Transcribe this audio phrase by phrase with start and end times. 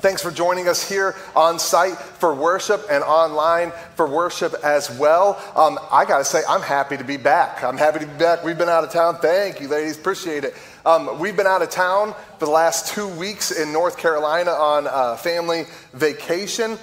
[0.00, 5.38] Thanks for joining us here on site for worship and online for worship as well.
[5.54, 7.62] Um, I got to say, I'm happy to be back.
[7.62, 8.42] I'm happy to be back.
[8.42, 9.18] We've been out of town.
[9.18, 9.98] Thank you, ladies.
[9.98, 10.54] Appreciate it.
[10.86, 15.18] Um, we've been out of town for the last two weeks in North Carolina on
[15.18, 16.78] family vacation.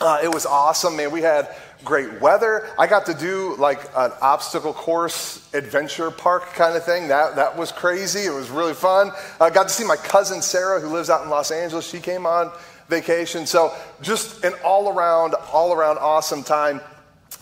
[0.00, 1.10] Uh, it was awesome, man.
[1.10, 1.54] We had
[1.84, 2.68] great weather.
[2.78, 7.08] I got to do like an obstacle course adventure park kind of thing.
[7.08, 8.20] That, that was crazy.
[8.20, 9.10] It was really fun.
[9.40, 11.88] I got to see my cousin Sarah, who lives out in Los Angeles.
[11.88, 12.50] She came on
[12.88, 13.46] vacation.
[13.46, 16.80] So just an all around, all around awesome time.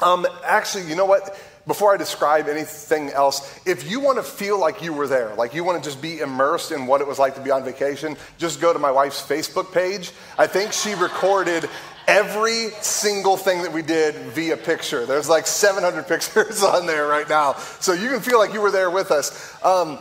[0.01, 1.39] Um, actually, you know what?
[1.67, 5.55] Before I describe anything else, if you want to feel like you were there, like
[5.55, 8.19] you want to just be immersed in what it was like to be on vacation,
[8.37, 10.13] just go to my wife's Facebook page.
[10.37, 11.71] I think she recorded
[12.07, 15.07] every single thing that we did via picture.
[15.07, 17.55] There's like 700 pictures on there right now.
[17.81, 19.63] So you can feel like you were there with us.
[19.65, 19.99] Um,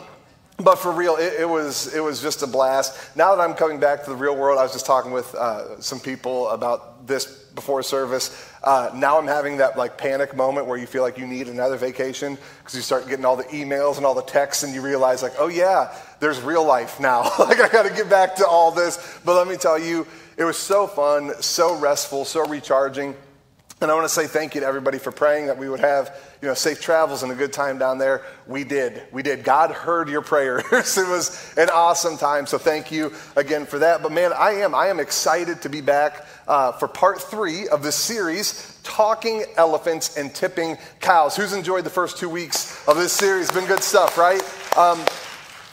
[0.57, 3.15] but for real, it, it, was, it was just a blast.
[3.17, 5.81] Now that I'm coming back to the real world, I was just talking with uh,
[5.81, 8.49] some people about this before service.
[8.63, 11.75] Uh, now I'm having that like panic moment where you feel like you need another
[11.75, 15.21] vacation because you start getting all the emails and all the texts and you realize
[15.21, 17.23] like, oh yeah, there's real life now.
[17.39, 19.19] like I got to get back to all this.
[19.25, 23.15] But let me tell you, it was so fun, so restful, so recharging.
[23.83, 26.17] And I want to say thank you to everybody for praying that we would have,
[26.41, 28.21] you know, safe travels and a good time down there.
[28.47, 29.03] We did.
[29.11, 29.43] We did.
[29.43, 30.63] God heard your prayers.
[30.97, 32.45] it was an awesome time.
[32.45, 34.01] So thank you again for that.
[34.01, 34.73] But man, I am.
[34.73, 40.15] I am excited to be back uh, for part three of this series, Talking Elephants
[40.15, 41.35] and Tipping Cows.
[41.35, 43.51] Who's enjoyed the first two weeks of this series?
[43.51, 44.41] Been good stuff, right?
[44.77, 45.03] Um,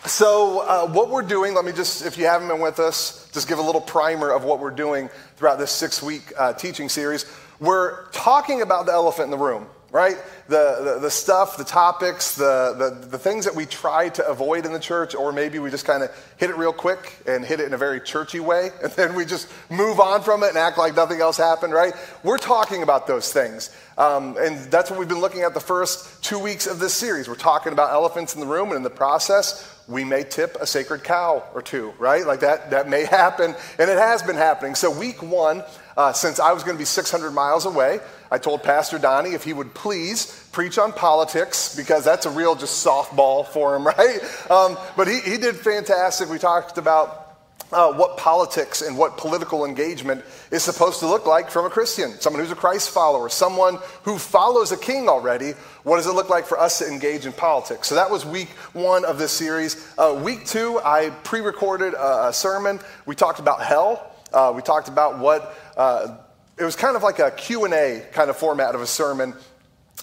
[0.07, 3.49] so, uh, what we're doing, let me just, if you haven't been with us, just
[3.49, 7.27] give a little primer of what we're doing throughout this six week uh, teaching series.
[7.61, 10.17] We're talking about the elephant in the room, right?
[10.49, 14.65] The, the, the stuff, the topics, the, the, the things that we try to avoid
[14.67, 17.61] in the church, or maybe we just kind of hit it real quick and hit
[17.61, 20.59] it in a very churchy way, and then we just move on from it and
[20.59, 21.95] act like nothing else happened, right?
[22.23, 23.75] We're talking about those things.
[23.99, 27.29] Um, and that's what we've been looking at the first two weeks of this series.
[27.29, 30.67] We're talking about elephants in the room, and in the process, we may tip a
[30.67, 32.25] sacred cow or two, right?
[32.25, 34.75] Like that, that may happen, and it has been happening.
[34.75, 35.65] So, week one,
[36.01, 38.01] uh, since I was going to be 600 miles away,
[38.31, 42.55] I told Pastor Donnie if he would please preach on politics, because that's a real
[42.55, 44.19] just softball for him, right?
[44.51, 46.31] Um, but he, he did fantastic.
[46.31, 47.37] We talked about
[47.71, 52.19] uh, what politics and what political engagement is supposed to look like from a Christian,
[52.19, 55.51] someone who's a Christ follower, someone who follows a king already.
[55.83, 57.89] What does it look like for us to engage in politics?
[57.89, 59.87] So that was week one of this series.
[59.99, 62.81] Uh, week two, I pre recorded a, a, sermon.
[63.05, 64.07] We talked about hell.
[64.33, 66.17] Uh, we talked about what, uh,
[66.59, 69.35] it was kind of like a Q&A kind of format of a sermon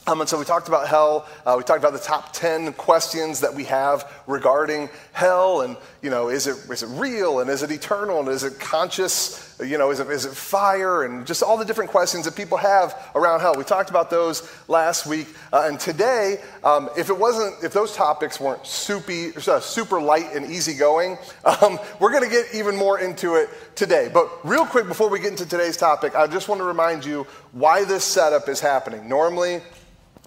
[0.08, 1.28] um, and so we talked about hell.
[1.46, 5.62] Uh, we talked about the top 10 questions that we have regarding hell.
[5.62, 7.42] And, you know, is it, is it real?
[7.42, 8.22] And is it eternal?
[8.22, 9.47] And is it conscious?
[9.60, 11.04] You know, is it, is it fire?
[11.04, 13.56] And just all the different questions that people have around hell.
[13.58, 15.28] We talked about those last week.
[15.52, 20.34] Uh, and today, um, if it wasn't, if those topics weren't soupy, uh, super light
[20.34, 21.18] and easygoing,
[21.62, 24.12] um, we're going to get even more into it today.
[24.14, 27.26] But real quick, before we get into today's topic, I just want to remind you
[27.52, 29.10] why this setup is happening.
[29.10, 29.62] Normally,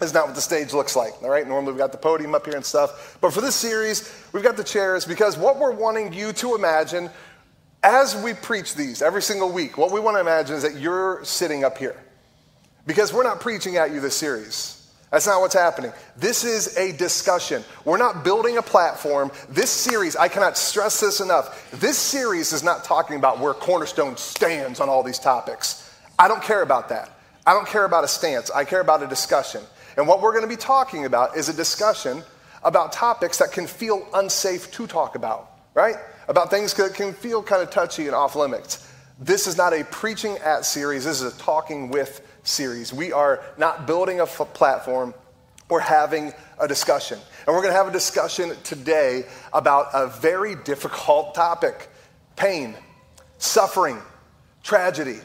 [0.01, 1.13] is not what the stage looks like.
[1.23, 3.19] All right, normally we've got the podium up here and stuff.
[3.21, 7.11] But for this series, we've got the chairs because what we're wanting you to imagine
[7.83, 11.25] as we preach these every single week, what we want to imagine is that you're
[11.25, 11.97] sitting up here.
[12.87, 14.77] Because we're not preaching at you this series.
[15.11, 15.93] That's not what's happening.
[16.17, 17.65] This is a discussion.
[17.85, 19.33] We're not building a platform.
[19.49, 21.71] This series, I cannot stress this enough.
[21.73, 25.93] This series is not talking about where Cornerstone stands on all these topics.
[26.19, 27.11] I don't care about that.
[27.45, 28.51] I don't care about a stance.
[28.51, 29.63] I care about a discussion.
[29.97, 32.23] And what we're going to be talking about is a discussion
[32.63, 35.97] about topics that can feel unsafe to talk about, right?
[36.31, 38.89] About things that can feel kind of touchy and off limits.
[39.19, 42.93] This is not a preaching at series, this is a talking with series.
[42.93, 45.13] We are not building a f- platform,
[45.69, 47.19] we're having a discussion.
[47.47, 51.89] And we're going to have a discussion today about a very difficult topic
[52.37, 52.77] pain,
[53.39, 53.99] suffering,
[54.63, 55.19] tragedy.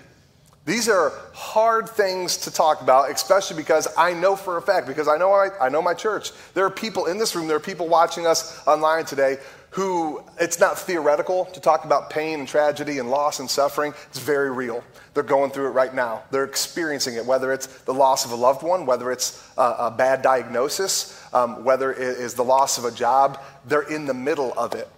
[0.66, 5.08] These are hard things to talk about, especially because I know for a fact, because
[5.08, 6.32] I know I, I know my church.
[6.56, 9.38] There are people in this room, there are people watching us online today
[9.76, 13.94] who it's not theoretical to talk about pain and tragedy and loss and suffering.
[14.08, 14.82] It's very real.
[15.14, 16.24] They're going through it right now.
[16.32, 19.92] They're experiencing it, whether it's the loss of a loved one, whether it's a, a
[19.92, 23.38] bad diagnosis, um, whether it is the loss of a job.
[23.66, 24.90] They're in the middle of it.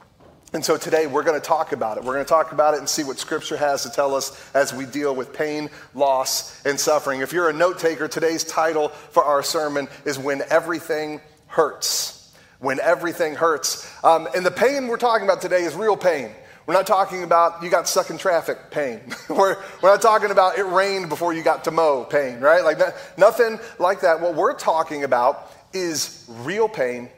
[0.54, 2.04] And so today we're going to talk about it.
[2.04, 4.76] We're going to talk about it and see what Scripture has to tell us as
[4.76, 7.22] we deal with pain, loss, and suffering.
[7.22, 12.17] If you're a note taker, today's title for our sermon is When Everything Hurts
[12.60, 13.90] when everything hurts.
[14.04, 16.32] Um, and the pain we're talking about today is real pain.
[16.66, 19.00] We're not talking about you got stuck in traffic pain.
[19.30, 22.64] we're, we're not talking about it rained before you got to mow pain, right?
[22.64, 24.20] Like that, nothing like that.
[24.20, 27.10] What we're talking about is real pain,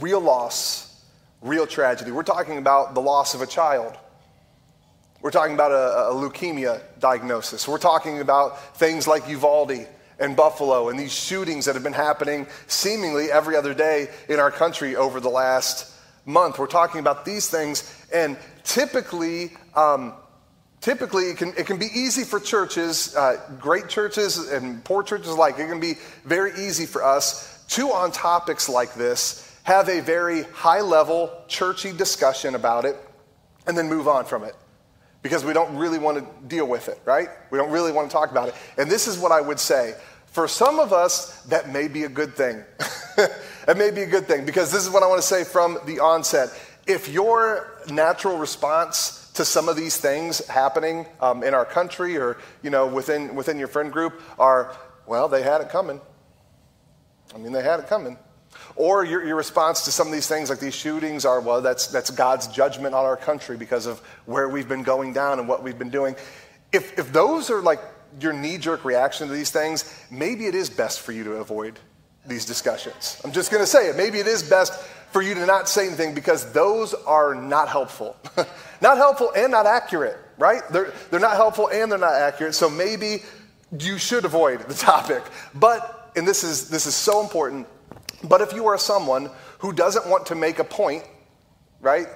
[0.00, 1.02] real loss,
[1.40, 2.10] real tragedy.
[2.10, 3.96] We're talking about the loss of a child.
[5.22, 7.66] We're talking about a, a leukemia diagnosis.
[7.66, 12.46] We're talking about things like Uvalde and Buffalo and these shootings that have been happening
[12.66, 15.92] seemingly every other day in our country over the last
[16.24, 16.58] month.
[16.58, 20.14] We're talking about these things, and typically, um,
[20.80, 25.28] typically it can, it can be easy for churches, uh, great churches and poor churches
[25.28, 30.00] alike, it can be very easy for us to, on topics like this, have a
[30.00, 32.96] very high level, churchy discussion about it,
[33.66, 34.54] and then move on from it
[35.26, 37.28] because we don't really want to deal with it, right?
[37.50, 38.54] We don't really want to talk about it.
[38.78, 39.96] And this is what I would say.
[40.26, 42.62] For some of us, that may be a good thing.
[43.16, 45.78] that may be a good thing because this is what I want to say from
[45.84, 46.50] the onset.
[46.86, 52.36] If your natural response to some of these things happening um, in our country or
[52.62, 54.76] you know within within your friend group are
[55.06, 56.00] well they had it coming
[57.34, 58.16] i mean they had it coming
[58.76, 61.86] or your, your response to some of these things, like these shootings, are, well, that's,
[61.86, 65.62] that's God's judgment on our country because of where we've been going down and what
[65.62, 66.14] we've been doing.
[66.72, 67.80] If, if those are like
[68.20, 71.78] your knee jerk reaction to these things, maybe it is best for you to avoid
[72.26, 73.20] these discussions.
[73.24, 73.96] I'm just going to say it.
[73.96, 74.74] Maybe it is best
[75.10, 78.16] for you to not say anything because those are not helpful.
[78.80, 80.62] not helpful and not accurate, right?
[80.70, 82.54] They're, they're not helpful and they're not accurate.
[82.54, 83.22] So maybe
[83.78, 85.22] you should avoid the topic.
[85.54, 87.66] But, and this is, this is so important,
[88.24, 91.04] but if you are someone who doesn't want to make a point,
[91.80, 92.06] right?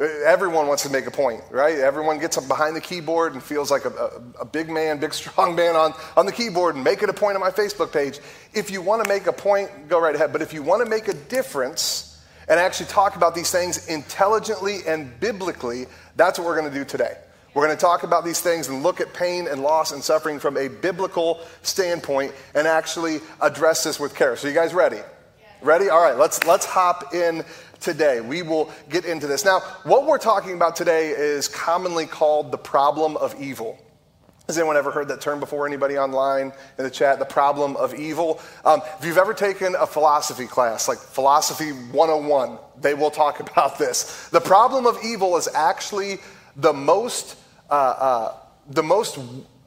[0.00, 1.78] Everyone wants to make a point, right?
[1.78, 5.12] Everyone gets up behind the keyboard and feels like a, a, a, big man, big
[5.22, 8.18] strong man on, on the keyboard and making a point on my Facebook page.
[8.54, 10.32] If you want to make a point, go right ahead.
[10.32, 14.78] But if you want to make a difference and actually talk about these things intelligently
[14.86, 17.16] and biblically, that's what we're going to do today.
[17.54, 20.38] We're going to talk about these things and look at pain and loss and suffering
[20.38, 24.36] from a biblical standpoint and actually address this with care.
[24.36, 25.00] So, you guys ready?
[25.62, 25.90] Ready?
[25.90, 27.44] All right, let's, let's hop in
[27.78, 28.20] today.
[28.20, 29.44] We will get into this.
[29.44, 33.78] Now, what we're talking about today is commonly called the problem of evil.
[34.48, 35.64] Has anyone ever heard that term before?
[35.68, 37.20] Anybody online in the chat?
[37.20, 38.40] The problem of evil.
[38.64, 43.78] Um, if you've ever taken a philosophy class, like Philosophy 101, they will talk about
[43.78, 44.28] this.
[44.30, 46.18] The problem of evil is actually
[46.56, 47.36] the most,
[47.70, 48.36] uh, uh,
[48.68, 49.16] the most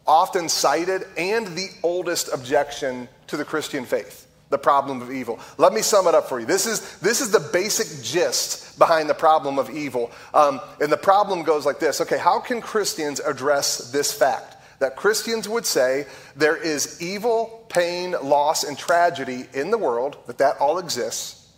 [0.06, 4.25] often cited and the oldest objection to the Christian faith
[4.56, 5.38] the problem of evil.
[5.58, 6.46] Let me sum it up for you.
[6.46, 10.12] This is, this is the basic gist behind the problem of evil.
[10.34, 14.56] Um, and the problem goes like this okay, how can Christians address this fact?
[14.80, 16.06] That Christians would say
[16.38, 21.50] there is evil, pain, loss, and tragedy in the world, that that all exists.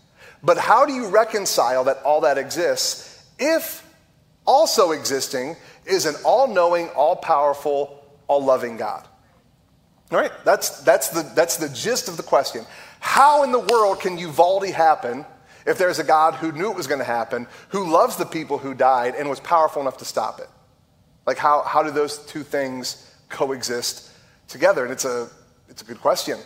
[0.42, 3.88] But how do you reconcile that all that exists if
[4.46, 5.56] also existing
[5.86, 9.08] is an all knowing, all powerful, all loving God?
[10.10, 12.66] All right, that's, that's, the, that's the gist of the question.
[13.00, 15.26] How in the world can Uvalde happen
[15.66, 18.58] if there's a God who knew it was going to happen, who loves the people
[18.58, 20.50] who died, and was powerful enough to stop it?
[21.26, 24.12] Like, how, how do those two things coexist
[24.48, 24.84] together?
[24.84, 25.30] And it's a,
[25.70, 26.40] it's a good question,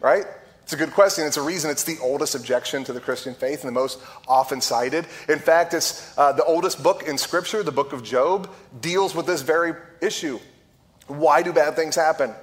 [0.00, 0.24] right?
[0.64, 1.26] It's a good question.
[1.26, 4.62] It's a reason it's the oldest objection to the Christian faith and the most often
[4.62, 5.06] cited.
[5.28, 9.26] In fact, it's uh, the oldest book in Scripture, the book of Job, deals with
[9.26, 10.40] this very issue.
[11.06, 12.34] Why do bad things happen?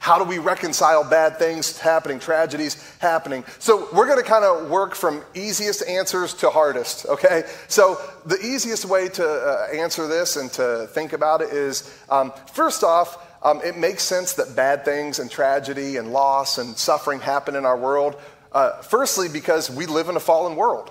[0.00, 3.44] How do we reconcile bad things happening, tragedies happening?
[3.58, 7.44] So, we're going to kind of work from easiest answers to hardest, okay?
[7.68, 12.32] So, the easiest way to uh, answer this and to think about it is um,
[12.54, 17.20] first off, um, it makes sense that bad things and tragedy and loss and suffering
[17.20, 18.16] happen in our world.
[18.52, 20.90] Uh, firstly, because we live in a fallen world.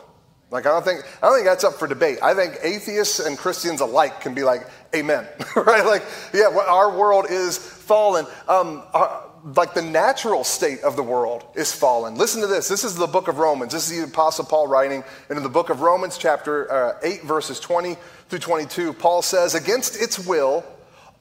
[0.51, 2.20] Like I don't think I don't think that's up for debate.
[2.24, 5.86] I think atheists and Christians alike can be like, "Amen," right?
[5.86, 8.27] Like, yeah, our world is fallen.
[8.48, 9.24] Um, our,
[9.55, 12.15] like the natural state of the world is fallen.
[12.15, 12.67] Listen to this.
[12.67, 13.74] This is the book of Romans.
[13.74, 15.03] This is the Apostle Paul writing.
[15.27, 19.55] And in the book of Romans, chapter uh, 8, verses 20 through 22, Paul says,
[19.55, 20.63] Against its will,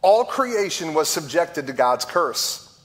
[0.03, 2.79] all creation was subjected to God's curse.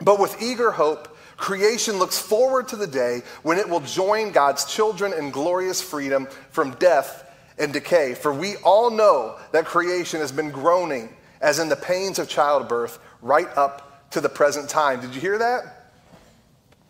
[0.00, 4.64] But with eager hope, Creation looks forward to the day when it will join God's
[4.66, 8.14] children in glorious freedom from death and decay.
[8.14, 11.08] For we all know that creation has been groaning
[11.40, 15.00] as in the pains of childbirth right up to the present time.
[15.00, 15.90] Did you hear that?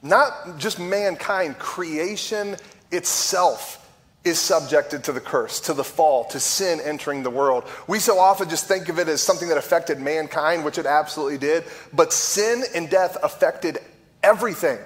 [0.02, 2.56] Not just mankind, creation
[2.90, 3.80] itself
[4.24, 7.64] is subjected to the curse, to the fall, to sin entering the world.
[7.86, 11.38] We so often just think of it as something that affected mankind, which it absolutely
[11.38, 13.78] did, but sin and death affected
[14.22, 14.78] everything.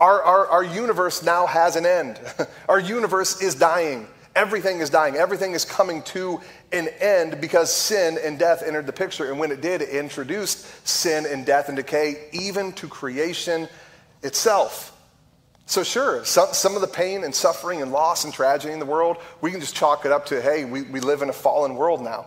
[0.00, 2.18] Our, our, our universe now has an end.
[2.68, 4.06] our universe is dying.
[4.36, 5.16] Everything is dying.
[5.16, 6.40] Everything is coming to
[6.72, 9.28] an end because sin and death entered the picture.
[9.28, 13.68] And when it did, it introduced sin and death and decay, even to creation
[14.22, 14.96] itself.
[15.66, 18.86] So, sure, some, some of the pain and suffering and loss and tragedy in the
[18.86, 21.76] world, we can just chalk it up to hey, we, we live in a fallen
[21.76, 22.26] world now.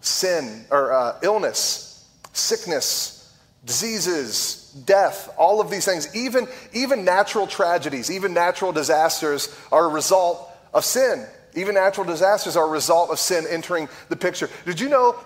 [0.00, 8.10] Sin or uh, illness, sickness, diseases, death, all of these things, even, even natural tragedies,
[8.10, 11.26] even natural disasters are a result of sin.
[11.56, 14.48] Even natural disasters are a result of sin entering the picture.
[14.64, 15.16] Did you know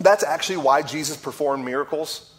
[0.00, 2.30] that's actually why Jesus performed miracles?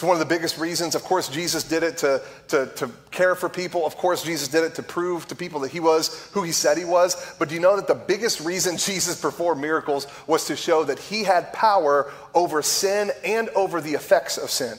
[0.00, 0.94] It's one of the biggest reasons.
[0.94, 3.84] Of course, Jesus did it to, to, to care for people.
[3.84, 6.78] Of course, Jesus did it to prove to people that he was who he said
[6.78, 7.34] he was.
[7.38, 10.98] But do you know that the biggest reason Jesus performed miracles was to show that
[10.98, 14.78] he had power over sin and over the effects of sin?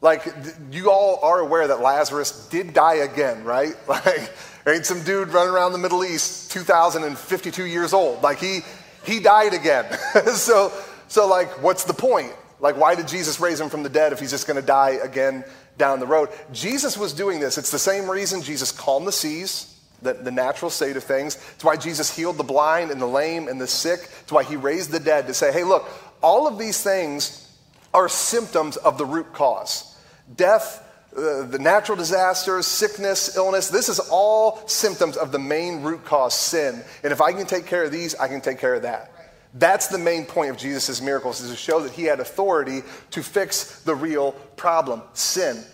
[0.00, 0.32] Like,
[0.70, 3.74] you all are aware that Lazarus did die again, right?
[3.88, 4.32] Like,
[4.64, 4.86] right?
[4.86, 8.22] Some dude running around the Middle East, 2,052 years old.
[8.22, 8.60] Like, he,
[9.04, 9.86] he died again.
[10.34, 10.72] so,
[11.08, 12.32] so, like, what's the point?
[12.60, 14.98] Like, why did Jesus raise him from the dead if he's just going to die
[15.02, 15.44] again
[15.78, 16.28] down the road?
[16.52, 17.56] Jesus was doing this.
[17.58, 21.36] It's the same reason Jesus calmed the seas, the, the natural state of things.
[21.54, 24.00] It's why Jesus healed the blind and the lame and the sick.
[24.22, 25.88] It's why he raised the dead to say, hey, look,
[26.20, 27.48] all of these things
[27.94, 29.87] are symptoms of the root cause.
[30.34, 30.84] Death,
[31.16, 36.34] uh, the natural disasters, sickness, illness, this is all symptoms of the main root cause,
[36.34, 36.82] sin.
[37.02, 39.12] And if I can take care of these, I can take care of that.
[39.54, 42.82] That's the main point of Jesus' miracles, is to show that he had authority
[43.12, 45.64] to fix the real problem sin.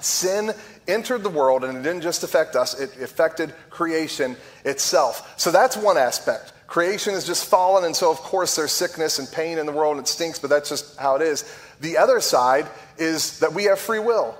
[0.00, 0.52] Sin
[0.88, 5.34] entered the world, and it didn't just affect us, it affected creation itself.
[5.38, 6.52] So that's one aspect.
[6.66, 9.98] Creation is just fallen, and so of course there's sickness and pain in the world,
[9.98, 11.44] and it stinks, but that's just how it is.
[11.82, 14.36] The other side is that we have free will.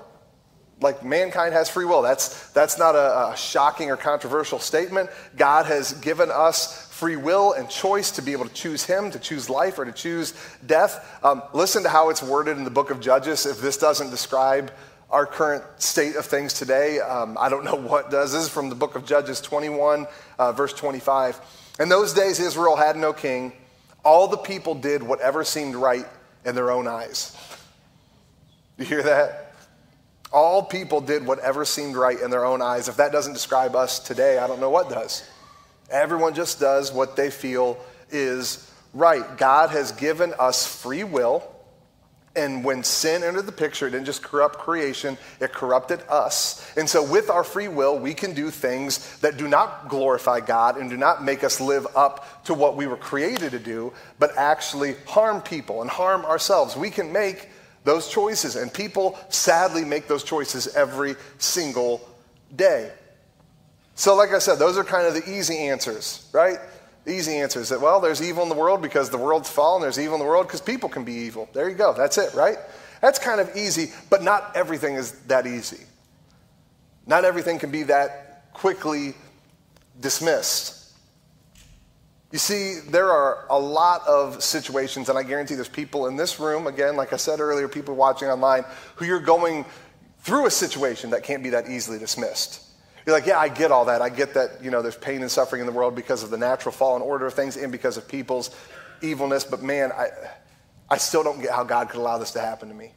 [0.79, 2.01] Like mankind has free will.
[2.01, 5.09] That's, that's not a, a shocking or controversial statement.
[5.35, 9.19] God has given us free will and choice to be able to choose Him, to
[9.19, 10.33] choose life, or to choose
[10.65, 11.19] death.
[11.21, 13.45] Um, listen to how it's worded in the book of Judges.
[13.45, 14.71] If this doesn't describe
[15.09, 18.31] our current state of things today, um, I don't know what does.
[18.31, 20.07] This is from the book of Judges 21,
[20.39, 21.41] uh, verse 25.
[21.81, 23.51] In those days, Israel had no king.
[24.05, 26.07] All the people did whatever seemed right
[26.45, 27.35] in their own eyes.
[28.77, 29.53] You hear that?
[30.31, 32.87] All people did whatever seemed right in their own eyes.
[32.87, 35.29] If that doesn't describe us today, I don't know what does.
[35.91, 37.77] Everyone just does what they feel
[38.09, 39.37] is right.
[39.37, 41.47] God has given us free will.
[42.35, 46.67] And when sin entered the picture, it didn't just corrupt creation, it corrupted us.
[46.75, 50.77] And so, with our free will, we can do things that do not glorify God
[50.77, 54.35] and do not make us live up to what we were created to do, but
[54.35, 56.75] actually harm people and harm ourselves.
[56.75, 57.49] We can make
[57.83, 62.01] those choices, and people sadly make those choices every single
[62.55, 62.91] day.
[63.93, 66.57] So, like I said, those are kind of the easy answers, right?
[67.05, 70.15] Easy is that, well, there's evil in the world because the world's fallen, there's evil
[70.15, 71.49] in the world because people can be evil.
[71.51, 72.57] There you go, that's it, right?
[73.01, 75.83] That's kind of easy, but not everything is that easy.
[77.05, 79.15] Not everything can be that quickly
[79.99, 80.93] dismissed.
[82.31, 86.39] You see, there are a lot of situations, and I guarantee there's people in this
[86.39, 88.63] room, again, like I said earlier, people watching online,
[88.95, 89.65] who you're going
[90.21, 92.62] through a situation that can't be that easily dismissed.
[93.05, 94.01] You're like, yeah, I get all that.
[94.01, 96.37] I get that, you know, there's pain and suffering in the world because of the
[96.37, 98.55] natural fall and order of things and because of people's
[99.01, 99.43] evilness.
[99.43, 100.07] But man, I,
[100.89, 102.91] I still don't get how God could allow this to happen to me.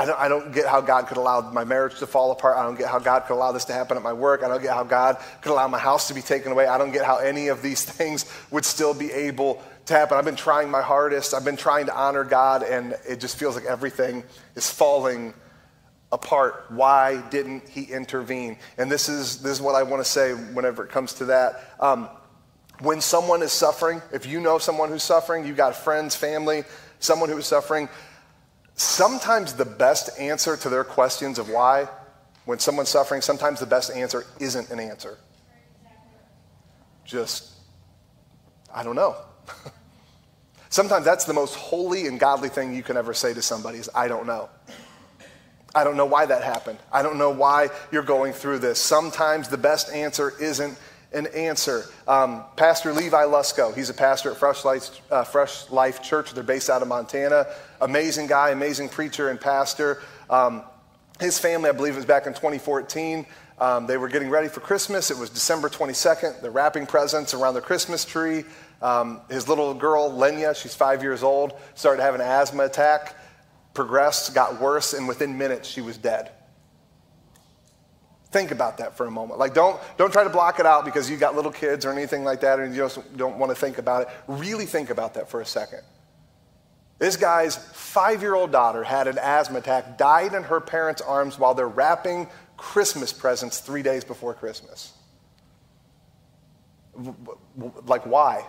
[0.00, 2.56] I don't, I don't get how God could allow my marriage to fall apart.
[2.56, 4.44] I don't get how God could allow this to happen at my work.
[4.44, 6.68] I don't get how God could allow my house to be taken away.
[6.68, 10.16] I don't get how any of these things would still be able to happen.
[10.16, 11.34] I've been trying my hardest.
[11.34, 14.22] I've been trying to honor God, and it just feels like everything
[14.54, 15.34] is falling
[16.12, 16.66] apart.
[16.68, 18.58] Why didn't he intervene?
[18.76, 21.74] And this is, this is what I want to say whenever it comes to that.
[21.80, 22.08] Um,
[22.80, 26.64] when someone is suffering, if you know someone who's suffering, you've got friends, family,
[27.00, 27.88] someone who is suffering,
[28.74, 31.88] sometimes the best answer to their questions of why,
[32.44, 35.18] when someone's suffering, sometimes the best answer isn't an answer.
[37.04, 37.52] Just,
[38.72, 39.16] I don't know.
[40.68, 43.90] sometimes that's the most holy and godly thing you can ever say to somebody is,
[43.94, 44.48] I don't know.
[45.74, 46.78] I don't know why that happened.
[46.92, 48.78] I don't know why you're going through this.
[48.78, 50.78] Sometimes the best answer isn't
[51.12, 51.84] an answer.
[52.06, 56.32] Um, pastor Levi Lusko, he's a pastor at Fresh Life, uh, Fresh Life Church.
[56.32, 57.46] They're based out of Montana.
[57.80, 60.02] Amazing guy, amazing preacher and pastor.
[60.28, 60.62] Um,
[61.20, 63.26] his family, I believe, was back in 2014.
[63.60, 65.10] Um, they were getting ready for Christmas.
[65.10, 66.40] It was December 22nd.
[66.40, 68.44] They're wrapping presents around the Christmas tree.
[68.80, 73.16] Um, his little girl, Lenya, she's five years old, started having an asthma attack,
[73.78, 76.32] progressed, got worse, and within minutes she was dead.
[78.32, 79.38] Think about that for a moment.
[79.38, 82.24] Like, don't, don't try to block it out because you've got little kids or anything
[82.24, 84.08] like that and you just don't want to think about it.
[84.26, 85.82] Really think about that for a second.
[86.98, 91.38] This guy's five year old daughter had an asthma attack, died in her parents' arms
[91.38, 94.92] while they're wrapping Christmas presents three days before Christmas.
[97.86, 98.44] Like, why?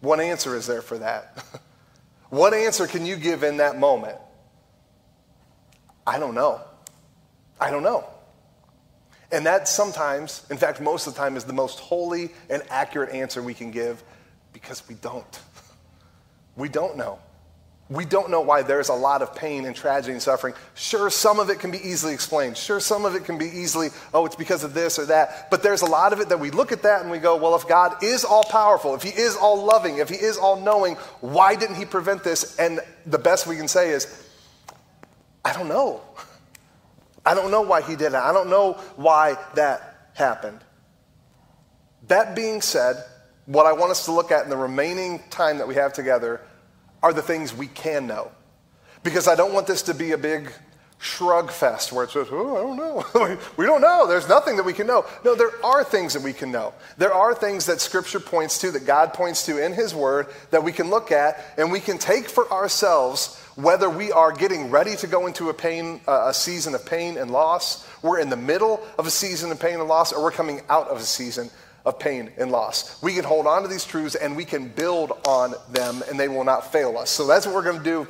[0.00, 1.44] What answer is there for that?
[2.32, 4.16] what answer can you give in that moment?
[6.06, 6.62] I don't know.
[7.60, 8.06] I don't know.
[9.30, 13.10] And that sometimes, in fact, most of the time, is the most holy and accurate
[13.14, 14.02] answer we can give
[14.54, 15.40] because we don't.
[16.56, 17.18] We don't know.
[17.88, 20.54] We don't know why there's a lot of pain and tragedy and suffering.
[20.74, 22.56] Sure, some of it can be easily explained.
[22.56, 25.50] Sure, some of it can be easily, oh, it's because of this or that.
[25.50, 27.54] But there's a lot of it that we look at that and we go, well,
[27.54, 30.94] if God is all powerful, if He is all loving, if He is all knowing,
[31.20, 32.56] why didn't He prevent this?
[32.58, 34.06] And the best we can say is,
[35.44, 36.00] I don't know.
[37.26, 38.14] I don't know why he did it.
[38.14, 40.60] I don't know why that happened.
[42.08, 42.96] That being said,
[43.46, 46.40] what I want us to look at in the remaining time that we have together
[47.02, 48.30] are the things we can know.
[49.02, 50.52] Because I don't want this to be a big
[51.02, 53.38] shrug fest where it's says, oh, I don't know.
[53.56, 54.06] we don't know.
[54.06, 55.04] There's nothing that we can know.
[55.24, 56.72] No, there are things that we can know.
[56.96, 60.62] There are things that Scripture points to, that God points to in His Word, that
[60.62, 64.94] we can look at and we can take for ourselves whether we are getting ready
[64.96, 68.36] to go into a pain, uh, a season of pain and loss, we're in the
[68.36, 71.50] middle of a season of pain and loss, or we're coming out of a season
[71.84, 73.00] of pain and loss.
[73.02, 76.28] We can hold on to these truths and we can build on them, and they
[76.28, 77.10] will not fail us.
[77.10, 78.06] So that's what we're going to do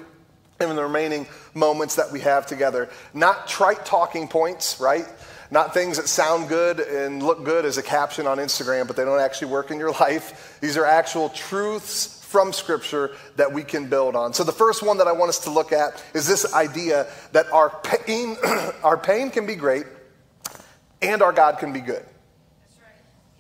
[0.60, 2.88] in the remaining moments that we have together.
[3.14, 5.06] Not trite talking points, right?
[5.50, 9.04] Not things that sound good and look good as a caption on Instagram, but they
[9.04, 10.58] don't actually work in your life.
[10.60, 14.32] These are actual truths from Scripture that we can build on.
[14.32, 17.52] So the first one that I want us to look at is this idea that
[17.52, 18.36] our pain,
[18.82, 19.84] our pain can be great
[21.02, 22.06] and our God can be good.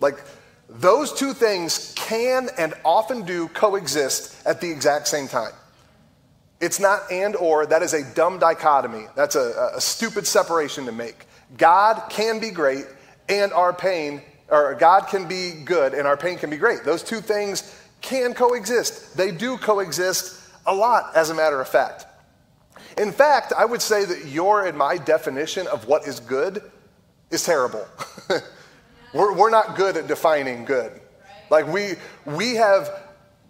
[0.02, 0.22] Like
[0.68, 5.52] those two things can and often do coexist at the exact same time.
[6.60, 9.06] It's not and or, that is a dumb dichotomy.
[9.16, 11.26] That's a, a stupid separation to make.
[11.56, 12.86] God can be great
[13.28, 16.84] and our pain, or God can be good and our pain can be great.
[16.84, 19.16] Those two things can coexist.
[19.16, 22.06] They do coexist a lot, as a matter of fact.
[22.98, 26.62] In fact, I would say that your and my definition of what is good
[27.30, 27.86] is terrible.
[29.12, 31.00] we're, we're not good at defining good.
[31.50, 31.94] Like, we,
[32.24, 32.90] we have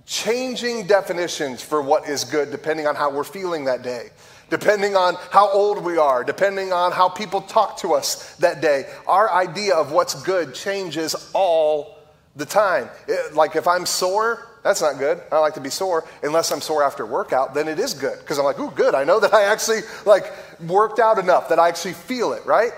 [0.07, 4.09] changing definitions for what is good depending on how we're feeling that day,
[4.51, 8.87] depending on how old we are, depending on how people talk to us that day.
[9.07, 11.99] Our idea of what's good changes all
[12.37, 12.89] the time.
[13.07, 15.21] It, like if I'm sore, that's not good.
[15.31, 16.05] I like to be sore.
[16.23, 18.19] Unless I'm sore after workout, then it is good.
[18.21, 18.95] Because I'm like, ooh, good.
[18.95, 22.73] I know that I actually like worked out enough that I actually feel it, right?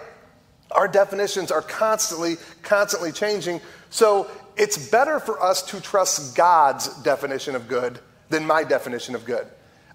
[0.75, 3.61] Our definitions are constantly, constantly changing.
[3.91, 9.25] So it's better for us to trust God's definition of good than my definition of
[9.25, 9.47] good.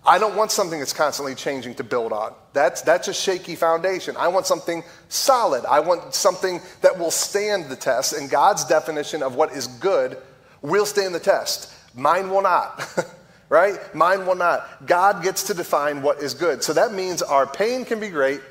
[0.05, 2.33] I don't want something that's constantly changing to build on.
[2.53, 4.15] That's, that's a shaky foundation.
[4.17, 5.65] I want something solid.
[5.65, 8.13] I want something that will stand the test.
[8.13, 10.17] And God's definition of what is good
[10.61, 11.73] will stand the test.
[11.93, 12.81] Mine will not,
[13.49, 13.77] right?
[13.93, 14.85] Mine will not.
[14.85, 16.63] God gets to define what is good.
[16.63, 18.41] So that means our pain can be great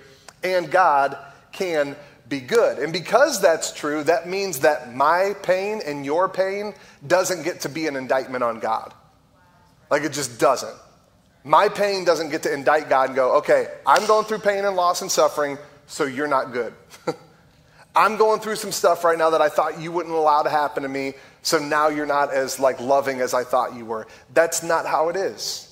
[0.43, 1.17] and God
[1.53, 1.97] can
[2.29, 2.79] be good.
[2.79, 6.75] And because that's true, that means that my pain and your pain
[7.07, 8.93] doesn't get to be an indictment on God.
[9.91, 10.77] Like it just doesn't.
[11.45, 14.77] My pain doesn't get to indict God and go, okay, I'm going through pain and
[14.77, 16.75] loss and suffering, so you're not good.
[17.97, 20.83] I'm going through some stuff right now that I thought you wouldn't allow to happen
[20.83, 24.07] to me, so now you're not as like loving as I thought you were.
[24.35, 25.68] That's not how it is.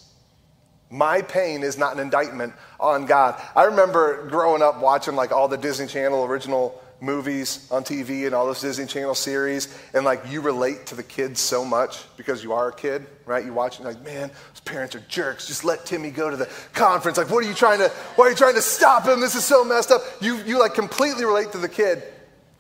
[0.90, 3.40] My pain is not an indictment on God.
[3.55, 8.35] I remember growing up watching like all the Disney Channel original movies on TV and
[8.35, 12.42] all those Disney Channel series, and like you relate to the kids so much because
[12.42, 13.44] you are a kid, right?
[13.44, 15.46] You watch it like, man, his parents are jerks.
[15.46, 17.18] Just let Timmy go to the conference.
[17.18, 17.88] Like, what are you trying to?
[18.16, 19.20] Why are you trying to stop him?
[19.20, 20.03] This is so messed up.
[20.20, 22.03] You you like completely relate to the kid.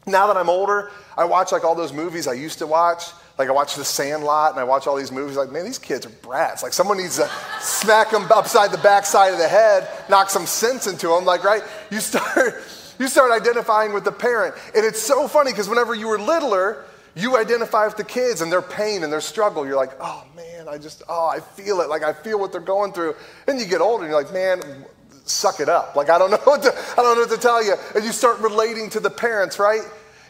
[0.06, 3.48] Now that I'm older, I watch like all those movies I used to watch, Like
[3.48, 5.36] I watch The Sandlot and I watch all these movies.
[5.36, 6.62] Like, man, these kids are brats.
[6.62, 10.86] Like someone needs to smack them upside the backside of the head, knock some sense
[10.86, 11.24] into them.
[11.24, 11.62] Like, right?
[11.90, 12.54] You start,
[12.98, 16.84] you start identifying with the parent, and it's so funny because whenever you were littler,
[17.14, 19.66] you identify with the kids and their pain and their struggle.
[19.66, 21.88] You're like, oh man, I just, oh, I feel it.
[21.88, 23.16] Like I feel what they're going through.
[23.46, 24.84] And you get older and you're like, man,
[25.24, 25.96] suck it up.
[25.96, 27.74] Like I don't know what to, I don't know what to tell you.
[27.94, 29.82] And you start relating to the parents, right?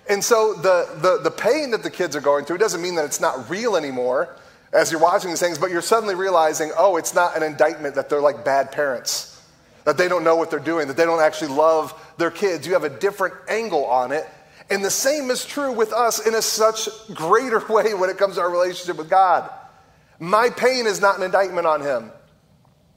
[0.09, 3.05] And so the, the, the pain that the kids are going through doesn't mean that
[3.05, 4.37] it's not real anymore
[4.73, 8.09] as you're watching these things, but you're suddenly realizing, oh, it's not an indictment that
[8.09, 9.43] they're like bad parents,
[9.85, 12.67] that they don't know what they're doing, that they don't actually love their kids.
[12.67, 14.27] You have a different angle on it.
[14.69, 18.37] And the same is true with us in a such greater way when it comes
[18.37, 19.51] to our relationship with God.
[20.19, 22.11] My pain is not an indictment on him.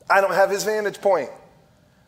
[0.09, 1.29] I don't have his vantage point.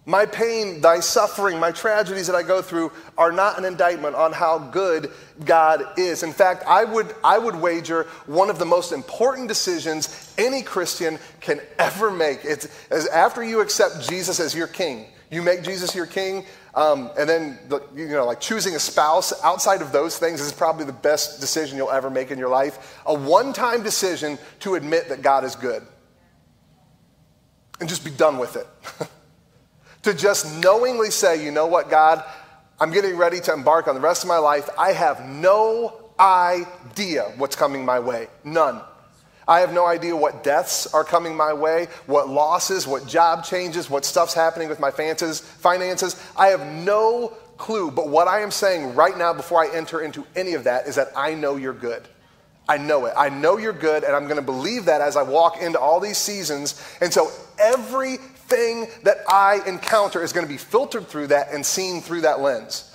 [0.06, 4.34] My pain, thy suffering, my tragedies that I go through are not an indictment on
[4.34, 5.12] how good
[5.46, 6.24] God is.
[6.24, 11.20] In fact, I would, I would wager one of the most important decisions any Christian
[11.40, 12.46] can ever make.
[12.46, 17.30] As after you accept Jesus as your king, you make Jesus your king, um, and
[17.30, 19.32] then the, you know, like choosing a spouse.
[19.44, 23.00] Outside of those things is probably the best decision you'll ever make in your life.
[23.06, 25.84] A one-time decision to admit that God is good,
[27.80, 28.68] and just be done with it.
[30.04, 32.24] to just knowingly say, you know what, God,
[32.80, 34.70] I'm getting ready to embark on the rest of my life.
[34.78, 38.28] I have no idea what's coming my way.
[38.44, 38.82] None.
[39.48, 43.90] I have no idea what deaths are coming my way, what losses, what job changes,
[43.90, 45.44] what stuff's happening with my finances.
[46.38, 47.92] I have no clue.
[47.92, 50.96] But what I am saying right now before I enter into any of that is
[50.96, 52.04] that I know you're good.
[52.70, 53.14] I know it.
[53.18, 56.00] I know you're good, and I'm going to believe that as I walk into all
[56.00, 56.82] these seasons.
[57.02, 58.20] And so every
[58.52, 62.42] thing that I encounter is going to be filtered through that and seen through that
[62.42, 62.88] lens.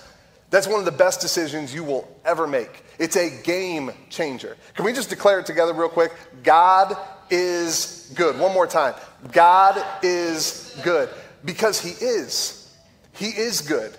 [0.51, 2.85] That's one of the best decisions you will ever make.
[2.99, 4.57] It's a game changer.
[4.75, 6.13] Can we just declare it together real quick?
[6.45, 6.97] God
[7.31, 8.39] is good.
[8.39, 8.95] One more time.
[9.33, 11.09] God is good
[11.45, 12.73] because He is.
[13.13, 13.97] He is good.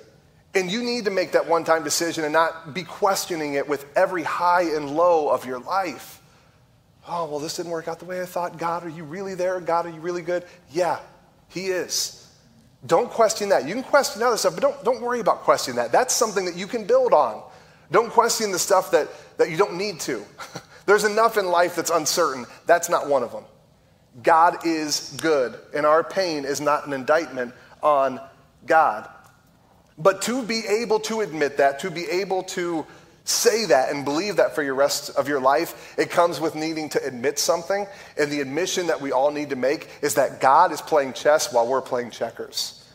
[0.55, 3.85] And you need to make that one time decision and not be questioning it with
[3.97, 6.21] every high and low of your life.
[7.07, 8.57] Oh, well, this didn't work out the way I thought.
[8.57, 9.59] God, are you really there?
[9.59, 10.45] God, are you really good?
[10.71, 10.99] Yeah,
[11.49, 12.27] he is.
[12.85, 13.67] Don't question that.
[13.67, 15.91] You can question other stuff, but don't, don't worry about questioning that.
[15.91, 17.43] That's something that you can build on.
[17.91, 19.07] Don't question the stuff that,
[19.37, 20.23] that you don't need to.
[20.85, 22.45] There's enough in life that's uncertain.
[22.65, 23.43] That's not one of them.
[24.23, 28.19] God is good, and our pain is not an indictment on
[28.65, 29.09] God.
[29.97, 32.85] But to be able to admit that, to be able to
[33.27, 36.89] say that and believe that for your rest of your life, it comes with needing
[36.89, 37.85] to admit something.
[38.17, 41.51] And the admission that we all need to make is that God is playing chess
[41.51, 42.85] while we're playing checkers.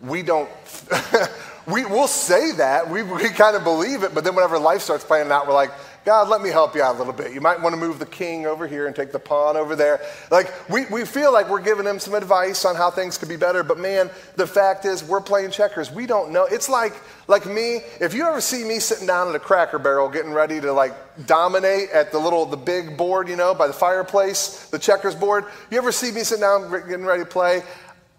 [0.00, 0.50] We don't,
[1.66, 5.04] we, we'll say that, we, we kind of believe it, but then whenever life starts
[5.04, 5.70] playing out, we're like,
[6.04, 7.32] God, let me help you out a little bit.
[7.32, 10.00] You might want to move the king over here and take the pawn over there.
[10.32, 13.36] Like, we, we feel like we're giving him some advice on how things could be
[13.36, 15.92] better, but man, the fact is, we're playing checkers.
[15.92, 16.44] We don't know.
[16.46, 16.94] It's like,
[17.28, 20.60] like me, if you ever see me sitting down at a cracker barrel getting ready
[20.60, 20.92] to like
[21.26, 25.44] dominate at the little, the big board, you know, by the fireplace, the checkers board,
[25.70, 27.62] you ever see me sitting down getting ready to play?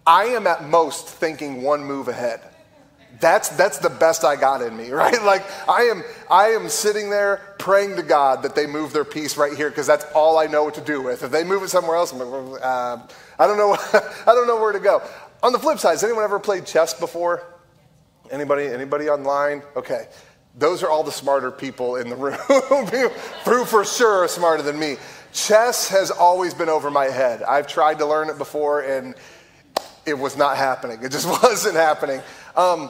[0.06, 2.40] I am at most thinking one move ahead.
[3.20, 5.22] That's, that's the best I got in me, right?
[5.22, 9.36] Like I am, I am sitting there praying to God that they move their piece
[9.36, 11.22] right here because that's all I know what to do with.
[11.22, 12.98] If they move it somewhere else, I'm like, uh,
[13.38, 13.72] I don't know,
[14.26, 15.02] I don't know where to go.
[15.42, 17.42] On the flip side, has anyone ever played chess before?
[18.30, 19.62] Anybody, anybody online?
[19.76, 20.08] Okay.
[20.56, 22.36] Those are all the smarter people in the room
[23.44, 24.96] who for sure are smarter than me.
[25.32, 27.42] Chess has always been over my head.
[27.42, 29.16] I've tried to learn it before and
[30.06, 31.02] it was not happening.
[31.02, 32.22] It just wasn't happening.
[32.56, 32.88] Um,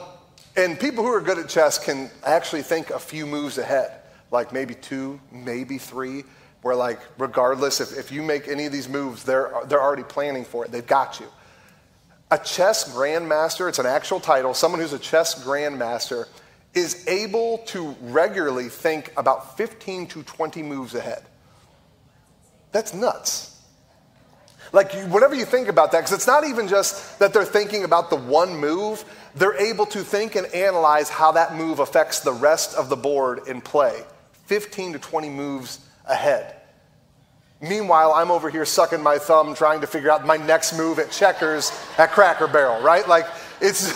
[0.55, 3.91] and people who are good at chess can actually think a few moves ahead,
[4.31, 6.23] like maybe two, maybe three,
[6.61, 10.45] where like regardless if, if you make any of these moves, they're, they're already planning
[10.45, 10.71] for it.
[10.71, 11.27] They've got you.
[12.31, 16.25] A chess grandmaster, it's an actual title, someone who's a chess grandmaster
[16.73, 21.23] is able to regularly think about 15 to 20 moves ahead.
[22.71, 23.54] That's nuts.
[24.71, 28.09] Like, whatever you think about that, because it's not even just that they're thinking about
[28.09, 29.03] the one move,
[29.35, 33.47] they're able to think and analyze how that move affects the rest of the board
[33.47, 34.03] in play.
[34.45, 36.55] 15 to 20 moves ahead.
[37.61, 41.09] Meanwhile, I'm over here sucking my thumb trying to figure out my next move at
[41.11, 43.07] checkers at Cracker Barrel, right?
[43.07, 43.25] Like,
[43.61, 43.93] it's.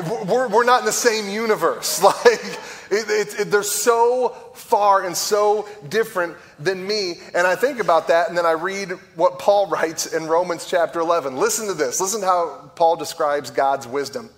[0.26, 2.02] we're, we're not in the same universe.
[2.24, 2.58] Like,
[2.90, 7.14] it, it, it, they're so far and so different than me.
[7.34, 11.00] And I think about that, and then I read what Paul writes in Romans chapter
[11.00, 11.36] 11.
[11.36, 12.00] Listen to this.
[12.00, 14.30] Listen to how Paul describes God's wisdom,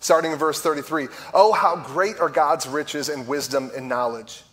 [0.00, 1.08] starting in verse 33.
[1.32, 4.44] Oh, how great are God's riches and wisdom and knowledge!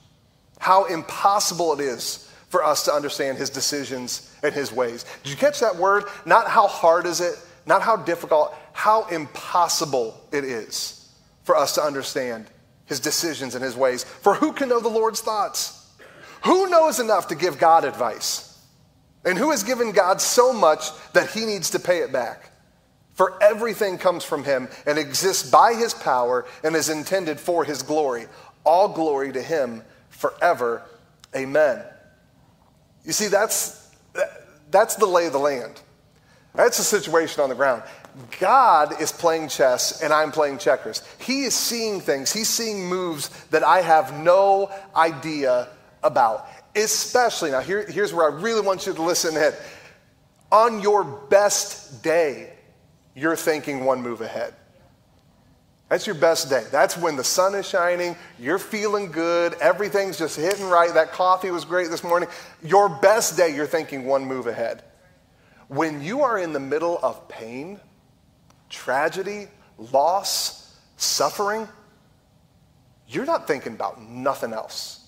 [0.62, 5.06] how impossible it is for us to understand his decisions and his ways.
[5.24, 6.04] Did you catch that word?
[6.24, 7.34] Not how hard is it,
[7.66, 11.10] not how difficult, how impossible it is
[11.44, 12.46] for us to understand
[12.92, 14.04] his decisions and his ways.
[14.04, 15.90] For who can know the Lord's thoughts?
[16.44, 18.62] Who knows enough to give God advice?
[19.24, 22.52] And who has given God so much that he needs to pay it back?
[23.14, 27.82] For everything comes from him and exists by his power and is intended for his
[27.82, 28.26] glory.
[28.66, 30.84] All glory to him forever.
[31.34, 31.82] Amen.
[33.06, 33.90] You see, that's,
[34.70, 35.80] that's the lay of the land.
[36.56, 37.84] That's the situation on the ground.
[38.40, 41.04] God is playing chess and I'm playing checkers.
[41.20, 45.70] He is seeing things, He's seeing moves that I have no idea
[46.04, 46.48] about.
[46.76, 49.54] Especially, now here, here's where I really want you to listen in.
[50.52, 52.54] On your best day,
[53.16, 54.54] you're thinking one move ahead.
[55.90, 56.64] That's your best day.
[56.72, 60.94] That's when the sun is shining, you're feeling good, everything's just hitting right.
[60.94, 62.30] That coffee was great this morning.
[62.64, 64.84] Your best day, you're thinking one move ahead.
[65.68, 67.80] When you are in the middle of pain,
[68.72, 71.68] tragedy, loss, suffering,
[73.08, 75.06] you're not thinking about nothing else.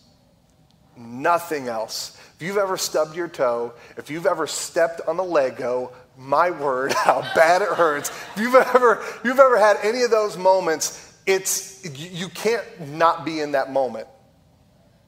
[0.95, 2.19] Nothing else.
[2.35, 6.93] If you've ever stubbed your toe, if you've ever stepped on a Lego, my word,
[7.05, 8.09] how bad it hurts.
[8.35, 13.39] If you've ever, you've ever had any of those moments, it's, you can't not be
[13.39, 14.07] in that moment.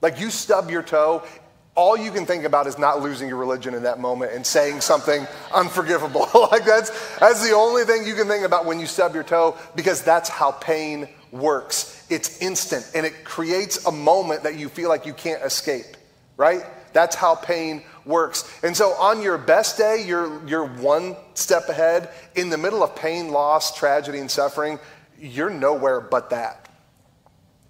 [0.01, 1.23] Like you stub your toe,
[1.75, 4.81] all you can think about is not losing your religion in that moment and saying
[4.81, 6.27] something unforgivable.
[6.51, 9.57] like that's, that's the only thing you can think about when you stub your toe
[9.75, 12.05] because that's how pain works.
[12.09, 15.97] It's instant and it creates a moment that you feel like you can't escape,
[16.38, 16.63] right?
[16.93, 18.49] That's how pain works.
[18.63, 22.09] And so on your best day, you're, you're one step ahead.
[22.35, 24.79] In the middle of pain, loss, tragedy, and suffering,
[25.19, 26.69] you're nowhere but that.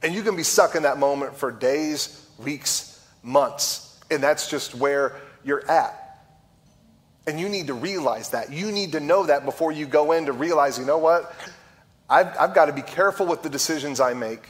[0.03, 3.84] And you can be stuck in that moment for days, weeks, months.
[4.11, 6.01] And that's just where you're at.
[7.27, 8.51] And you need to realize that.
[8.51, 11.33] You need to know that before you go in to realize, you know what?
[12.09, 14.49] I've, I've got to be careful with the decisions I make.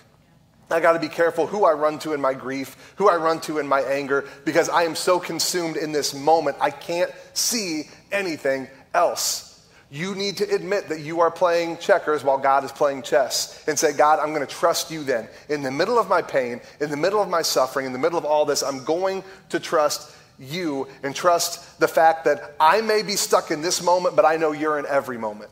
[0.69, 3.39] I got to be careful who I run to in my grief, who I run
[3.41, 7.83] to in my anger, because I am so consumed in this moment, I can't see
[8.11, 9.54] anything else.
[9.95, 13.79] You need to admit that you are playing checkers while God is playing chess and
[13.79, 15.29] say, God, I'm going to trust you then.
[15.47, 18.17] In the middle of my pain, in the middle of my suffering, in the middle
[18.17, 23.03] of all this, I'm going to trust you and trust the fact that I may
[23.03, 25.49] be stuck in this moment, but I know you're in every moment.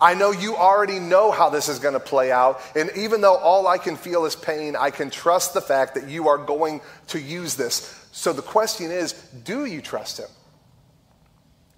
[0.00, 2.60] I know you already know how this is going to play out.
[2.74, 6.08] And even though all I can feel is pain, I can trust the fact that
[6.08, 8.08] you are going to use this.
[8.10, 9.12] So the question is
[9.44, 10.28] do you trust him?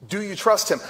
[0.08, 0.80] Do you trust him?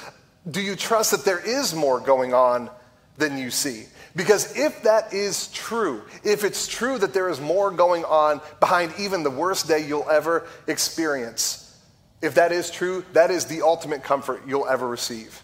[0.49, 2.71] Do you trust that there is more going on
[3.19, 3.87] than you see?
[4.17, 8.93] Because if that is true, if it's true that there is more going on behind
[8.99, 11.79] even the worst day you'll ever experience,
[12.21, 15.43] if that is true, that is the ultimate comfort you'll ever receive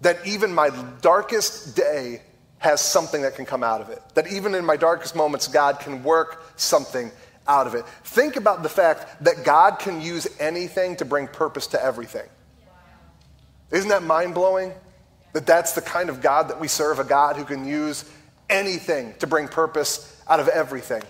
[0.00, 2.22] that even my darkest day
[2.58, 4.02] has something that can come out of it.
[4.14, 7.10] That even in my darkest moments, God can work something
[7.46, 7.86] out of it.
[8.04, 12.26] Think about the fact that God can use anything to bring purpose to everything.
[13.70, 14.72] Isn't that mind blowing?
[15.32, 18.04] That that's the kind of God that we serve, a God who can use
[18.48, 21.02] anything to bring purpose out of everything.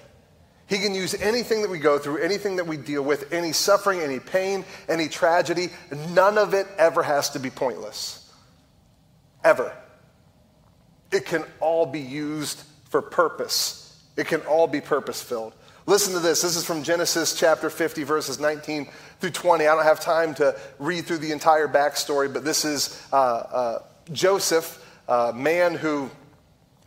[0.69, 4.01] He can use anything that we go through, anything that we deal with, any suffering,
[4.01, 5.71] any pain, any tragedy.
[6.11, 8.27] None of it ever has to be pointless
[9.45, 9.73] ever.
[11.13, 15.55] It can all be used for purpose, it can all be purpose filled.
[15.89, 16.43] Listen to this.
[16.43, 18.89] This is from Genesis chapter 50, verses 19
[19.21, 19.69] through 20.
[19.69, 23.79] I don't have time to read through the entire backstory, but this is uh, uh,
[24.13, 26.11] Joseph, a man who,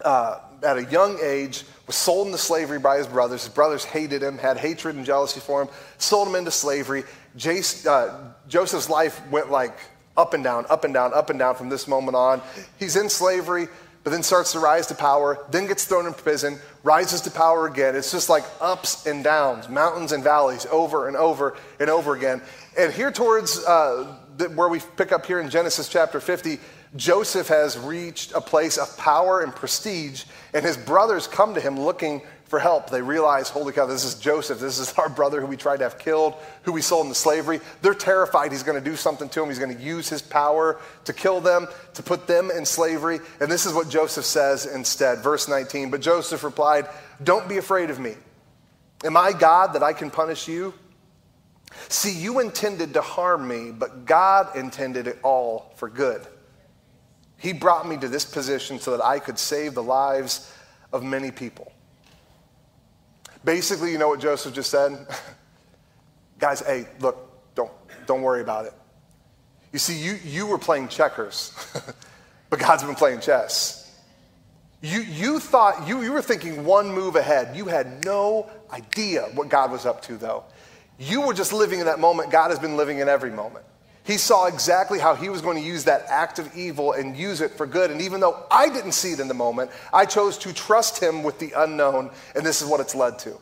[0.03, 3.45] uh, at a young age, was sold into slavery by his brothers.
[3.45, 7.05] His brothers hated him, had hatred and jealousy for him, sold him into slavery.
[7.37, 9.79] Jace, uh, Joseph's life went like
[10.17, 12.41] up and down, up and down, up and down from this moment on.
[12.77, 13.69] He's in slavery,
[14.03, 17.67] but then starts to rise to power, then gets thrown in prison, rises to power
[17.67, 17.95] again.
[17.95, 22.41] It's just like ups and downs, mountains and valleys, over and over and over again.
[22.77, 24.15] And here towards uh,
[24.55, 26.59] where we pick up here in Genesis chapter 50,
[26.95, 30.23] Joseph has reached a place of power and prestige,
[30.53, 32.89] and his brothers come to him looking for help.
[32.89, 34.59] They realize, holy cow, this is Joseph.
[34.59, 37.61] This is our brother who we tried to have killed, who we sold into slavery.
[37.81, 39.49] They're terrified he's going to do something to them.
[39.49, 43.19] He's going to use his power to kill them, to put them in slavery.
[43.39, 45.19] And this is what Joseph says instead.
[45.19, 45.91] Verse 19.
[45.91, 46.87] But Joseph replied,
[47.23, 48.15] Don't be afraid of me.
[49.03, 50.73] Am I God that I can punish you?
[51.87, 56.25] See, you intended to harm me, but God intended it all for good.
[57.39, 60.53] He brought me to this position so that I could save the lives
[60.91, 61.71] of many people.
[63.45, 65.07] Basically, you know what Joseph just said?
[66.39, 67.17] Guys, hey, look,
[67.55, 67.71] don't,
[68.05, 68.73] don't worry about it.
[69.71, 71.53] You see, you, you were playing checkers,
[72.49, 73.97] but God's been playing chess.
[74.81, 77.55] You, you thought, you, you were thinking one move ahead.
[77.55, 80.43] You had no idea what God was up to, though.
[80.97, 82.31] You were just living in that moment.
[82.31, 83.65] God has been living in every moment.
[84.09, 87.41] He saw exactly how he was going to use that act of evil and use
[87.41, 87.91] it for good.
[87.91, 91.21] And even though I didn't see it in the moment, I chose to trust him
[91.21, 93.37] with the unknown, and this is what it's led to.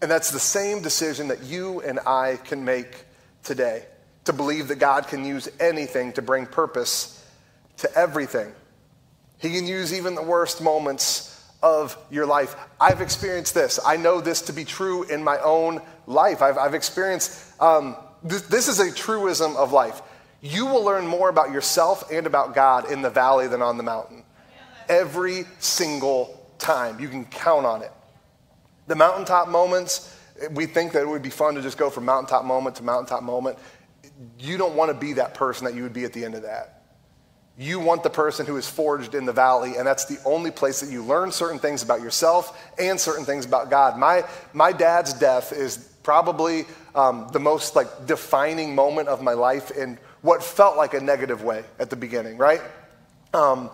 [0.00, 3.04] And that's the same decision that you and I can make
[3.44, 3.84] today
[4.24, 7.22] to believe that God can use anything to bring purpose
[7.76, 8.50] to everything.
[9.36, 12.56] He can use even the worst moments of your life.
[12.80, 13.78] I've experienced this.
[13.84, 16.40] I know this to be true in my own life.
[16.40, 20.02] I've, I've experienced um, this, this is a truism of life.
[20.40, 23.82] You will learn more about yourself and about God in the valley than on the
[23.82, 24.24] mountain.
[24.88, 27.00] Every single time.
[27.00, 27.92] You can count on it.
[28.86, 30.14] The mountaintop moments,
[30.52, 33.22] we think that it would be fun to just go from mountaintop moment to mountaintop
[33.22, 33.58] moment.
[34.38, 36.42] You don't want to be that person that you would be at the end of
[36.42, 36.82] that.
[37.56, 40.80] You want the person who is forged in the valley, and that's the only place
[40.80, 43.98] that you learn certain things about yourself and certain things about God.
[43.98, 49.70] My, my dad's death is probably um, the most like defining moment of my life
[49.70, 52.62] in what felt like a negative way at the beginning, right?
[53.34, 53.68] Um,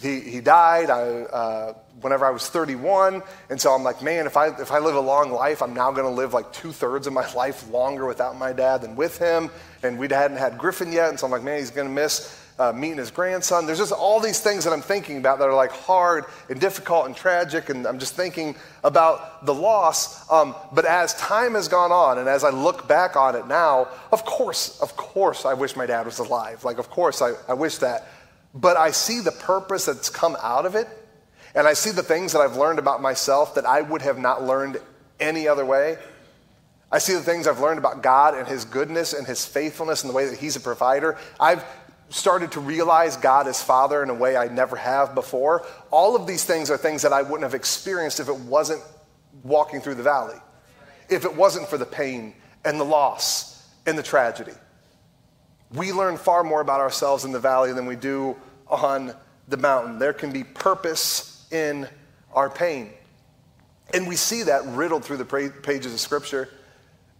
[0.00, 3.24] he, he died I, uh, whenever I was 31.
[3.50, 5.90] And so I'm like, man, if I, if I live a long life, I'm now
[5.90, 9.18] going to live like two thirds of my life longer without my dad than with
[9.18, 9.50] him.
[9.82, 11.08] And we hadn't had Griffin yet.
[11.08, 13.66] And so I'm like, man, he's going to miss uh, meeting his grandson.
[13.66, 17.06] There's just all these things that I'm thinking about that are like hard and difficult
[17.06, 20.30] and tragic, and I'm just thinking about the loss.
[20.30, 23.88] Um, but as time has gone on, and as I look back on it now,
[24.12, 26.64] of course, of course, I wish my dad was alive.
[26.64, 28.08] Like, of course, I, I wish that.
[28.54, 30.86] But I see the purpose that's come out of it,
[31.56, 34.44] and I see the things that I've learned about myself that I would have not
[34.44, 34.80] learned
[35.18, 35.98] any other way.
[36.92, 40.10] I see the things I've learned about God and His goodness and His faithfulness and
[40.10, 41.18] the way that He's a provider.
[41.40, 41.64] I've
[42.08, 45.66] started to realize God as Father in a way I never have before.
[45.90, 48.82] All of these things are things that I wouldn't have experienced if it wasn't
[49.42, 50.38] walking through the valley,
[51.08, 54.54] if it wasn't for the pain and the loss and the tragedy.
[55.72, 58.36] We learn far more about ourselves in the valley than we do
[58.68, 59.14] on
[59.48, 59.98] the mountain.
[59.98, 61.88] There can be purpose in
[62.32, 62.90] our pain.
[63.92, 66.48] And we see that riddled through the pages of Scripture.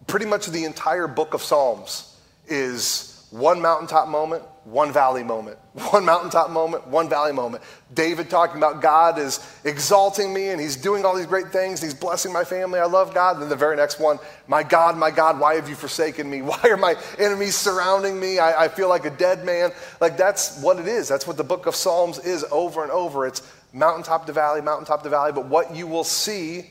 [0.07, 2.17] Pretty much the entire book of Psalms
[2.47, 5.59] is one mountaintop moment, one valley moment.
[5.91, 7.65] One mountaintop moment, one valley moment.
[7.93, 11.83] David talking about God is exalting me and he's doing all these great things.
[11.83, 12.79] He's blessing my family.
[12.79, 13.33] I love God.
[13.33, 16.43] And Then the very next one, my God, my God, why have you forsaken me?
[16.43, 18.39] Why are my enemies surrounding me?
[18.39, 19.73] I, I feel like a dead man.
[20.01, 21.09] Like that's what it is.
[21.09, 23.27] That's what the book of Psalms is over and over.
[23.27, 25.33] It's mountaintop to valley, mountaintop to valley.
[25.33, 26.71] But what you will see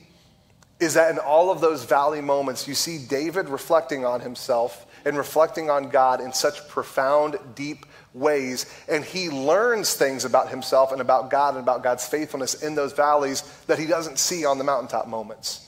[0.79, 5.17] is that in all of those valley moments, you see David reflecting on himself and
[5.17, 8.65] reflecting on God in such profound, deep ways.
[8.87, 12.93] And he learns things about himself and about God and about God's faithfulness in those
[12.93, 15.67] valleys that he doesn't see on the mountaintop moments.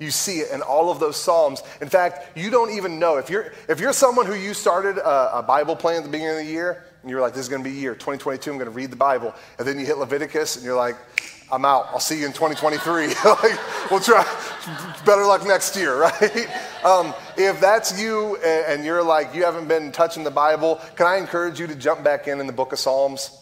[0.00, 1.62] You see it in all of those Psalms.
[1.80, 3.16] In fact, you don't even know.
[3.16, 6.38] If you're, if you're someone who you started a, a Bible plan at the beginning
[6.38, 8.64] of the year, and you're like, this is going to be year 2022, I'm going
[8.64, 9.34] to read the Bible.
[9.58, 10.96] And then you hit Leviticus, and you're like,
[11.54, 11.86] I'm out.
[11.92, 13.06] I'll see you in 2023.
[13.24, 14.24] like, we'll try.
[15.06, 16.48] Better luck next year, right?
[16.84, 21.16] Um, if that's you and you're like, you haven't been touching the Bible, can I
[21.16, 23.38] encourage you to jump back in in the book of Psalms?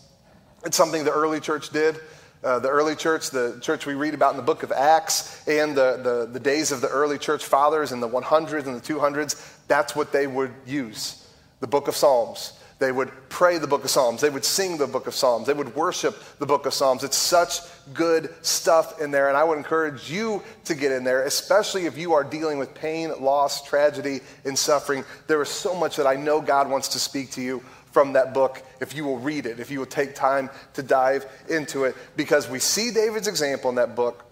[0.64, 1.96] It's something the early church did.
[2.44, 5.74] Uh, the early church, the church we read about in the book of Acts, and
[5.76, 9.56] the, the, the days of the early church fathers in the 100s and the 200s,
[9.68, 11.24] that's what they would use
[11.60, 12.52] the book of Psalms.
[12.82, 14.20] They would pray the book of Psalms.
[14.20, 15.46] They would sing the book of Psalms.
[15.46, 17.04] They would worship the book of Psalms.
[17.04, 17.60] It's such
[17.94, 19.28] good stuff in there.
[19.28, 22.74] And I would encourage you to get in there, especially if you are dealing with
[22.74, 25.04] pain, loss, tragedy, and suffering.
[25.28, 28.34] There is so much that I know God wants to speak to you from that
[28.34, 31.94] book if you will read it, if you will take time to dive into it.
[32.16, 34.24] Because we see David's example in that book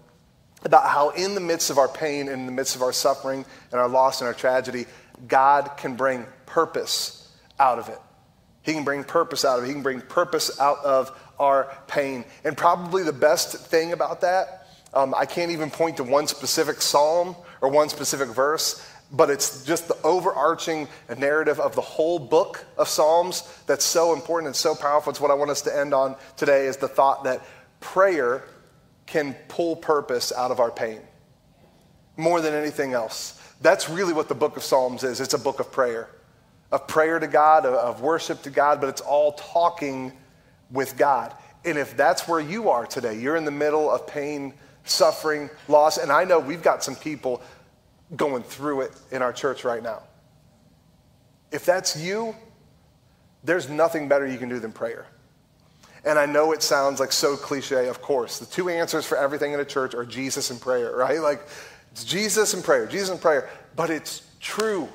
[0.65, 3.79] about how, in the midst of our pain, in the midst of our suffering and
[3.79, 4.87] our loss and our tragedy,
[5.25, 7.99] God can bring purpose out of it.
[8.63, 9.67] He can bring purpose out of it.
[9.67, 12.25] He can bring purpose out of our pain.
[12.43, 16.81] And probably the best thing about that, um, I can't even point to one specific
[16.81, 22.65] psalm or one specific verse, but it's just the overarching narrative of the whole book
[22.77, 25.09] of Psalms that's so important and so powerful.
[25.11, 27.41] It's what I want us to end on today is the thought that
[27.79, 28.43] prayer
[29.07, 31.01] can pull purpose out of our pain
[32.15, 33.41] more than anything else.
[33.61, 35.19] That's really what the book of Psalms is.
[35.19, 36.09] It's a book of prayer
[36.71, 40.13] of prayer to God, of worship to God, but it's all talking
[40.71, 41.33] with God.
[41.65, 44.53] And if that's where you are today, you're in the middle of pain,
[44.83, 45.97] suffering, loss.
[45.97, 47.41] And I know we've got some people
[48.15, 50.03] going through it in our church right now.
[51.51, 52.35] If that's you,
[53.43, 55.05] there's nothing better you can do than prayer.
[56.03, 58.39] And I know it sounds like so cliche, of course.
[58.39, 61.19] The two answers for everything in a church are Jesus and prayer, right?
[61.19, 61.41] Like,
[61.91, 63.49] it's Jesus and prayer, Jesus and prayer.
[63.75, 64.87] But it's true.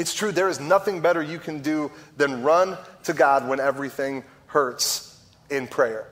[0.00, 0.32] It's true.
[0.32, 5.20] There is nothing better you can do than run to God when everything hurts
[5.50, 6.08] in prayer.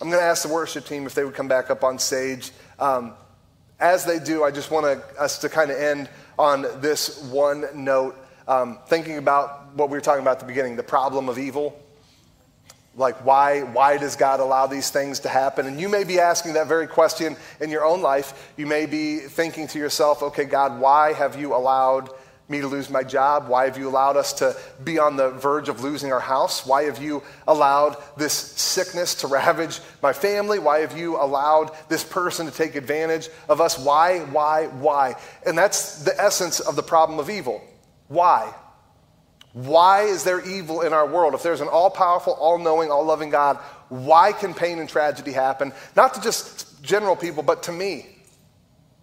[0.00, 2.50] I'm going to ask the worship team if they would come back up on stage.
[2.78, 3.12] Um,
[3.78, 7.66] as they do, I just want to, us to kind of end on this one
[7.74, 8.16] note,
[8.48, 11.78] um, thinking about what we were talking about at the beginning the problem of evil.
[12.96, 15.66] Like, why, why does God allow these things to happen?
[15.66, 18.54] And you may be asking that very question in your own life.
[18.56, 22.08] You may be thinking to yourself, okay, God, why have you allowed
[22.48, 23.48] me to lose my job?
[23.48, 26.66] Why have you allowed us to be on the verge of losing our house?
[26.66, 30.58] Why have you allowed this sickness to ravage my family?
[30.58, 33.78] Why have you allowed this person to take advantage of us?
[33.78, 35.16] Why, why, why?
[35.46, 37.62] And that's the essence of the problem of evil.
[38.08, 38.52] Why?
[39.54, 41.32] Why is there evil in our world?
[41.34, 43.56] If there's an all powerful, all knowing, all loving God,
[43.88, 45.72] why can pain and tragedy happen?
[45.94, 48.13] Not to just general people, but to me.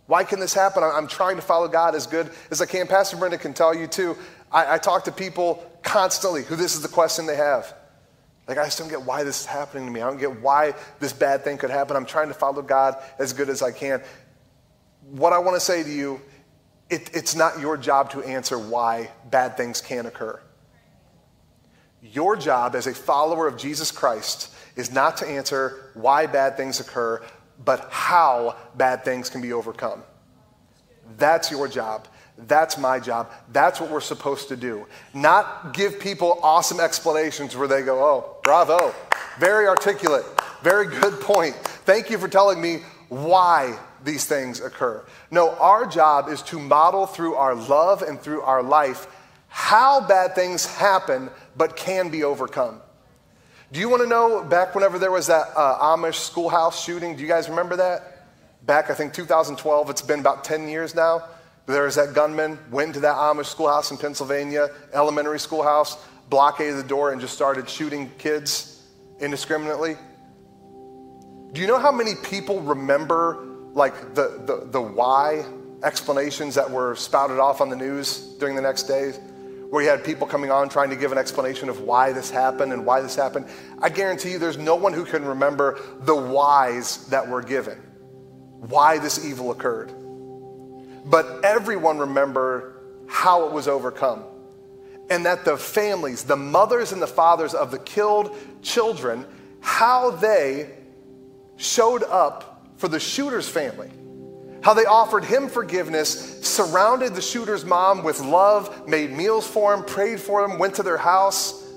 [0.08, 0.84] Why can this happen?
[0.84, 2.88] I'm trying to follow God as good as I can.
[2.88, 4.18] Pastor Brenda can tell you too.
[4.52, 7.74] I, I talk to people constantly who this is the question they have.
[8.48, 10.02] Like, I just don't get why this is happening to me.
[10.02, 11.96] I don't get why this bad thing could happen.
[11.96, 14.02] I'm trying to follow God as good as I can.
[15.10, 16.22] What I want to say to you
[16.92, 20.40] it, it's not your job to answer why bad things can occur.
[22.04, 26.82] Your job as a follower of Jesus Christ is not to answer why bad things
[26.82, 27.24] occur,
[27.64, 30.04] but how bad things can be overcome.
[31.18, 32.08] That's your job.
[32.38, 33.32] That's my job.
[33.52, 34.88] That's what we're supposed to do.
[35.14, 38.94] Not give people awesome explanations where they go, oh, bravo,
[39.40, 40.26] very articulate,
[40.64, 41.56] very good point.
[41.56, 45.04] Thank you for telling me why these things occur.
[45.30, 49.08] No, our job is to model through our love and through our life
[49.48, 52.82] how bad things happen but can be overcome.
[53.72, 57.16] Do you want to know back whenever there was that uh, Amish schoolhouse shooting?
[57.16, 58.28] Do you guys remember that?
[58.66, 61.24] Back, I think 2012, it's been about 10 years now.
[61.68, 65.98] There was that gunman, went into that Amish schoolhouse in Pennsylvania, elementary schoolhouse,
[66.30, 68.84] blockaded the door, and just started shooting kids
[69.22, 69.96] indiscriminately.
[71.54, 75.46] Do you know how many people remember like the, the, the why
[75.82, 79.18] explanations that were spouted off on the news during the next days,
[79.72, 82.74] where you had people coming on trying to give an explanation of why this happened
[82.74, 83.46] and why this happened.
[83.82, 87.78] I guarantee you there's no one who can remember the whys that were given,
[88.60, 89.94] why this evil occurred.
[91.06, 94.26] But everyone remember how it was overcome.
[95.10, 99.26] And that the families, the mothers and the fathers of the killed children,
[99.62, 100.70] how they
[101.56, 103.90] showed up for the shooter's family.
[104.62, 109.84] How they offered him forgiveness, surrounded the shooter's mom with love, made meals for him,
[109.84, 111.68] prayed for him, went to their house.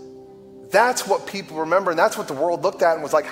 [0.70, 3.26] That's what people remember, and that's what the world looked at and was like,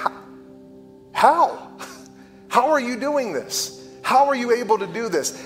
[1.13, 1.69] How?
[2.49, 3.89] How are you doing this?
[4.03, 5.41] How are you able to do this?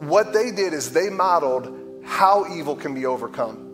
[0.00, 3.69] What they did is they modeled how evil can be overcome.